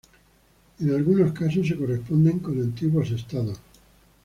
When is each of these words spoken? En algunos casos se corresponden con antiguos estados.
En 0.79 0.95
algunos 0.95 1.31
casos 1.31 1.67
se 1.67 1.77
corresponden 1.77 2.39
con 2.39 2.59
antiguos 2.59 3.11
estados. 3.11 3.61